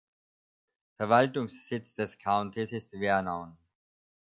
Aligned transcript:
Verwaltungssitz 0.97 1.93
des 1.93 2.17
Countys 2.17 2.71
ist 2.71 2.89
Vernon. 2.93 3.55